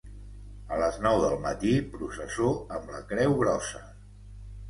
A 0.75 0.77
les 0.83 0.95
nou 1.07 1.17
del 1.23 1.35
matí, 1.43 1.75
processó 1.95 2.49
amb 2.77 2.89
la 2.95 3.03
Creu 3.13 3.35
Grossa. 3.43 3.83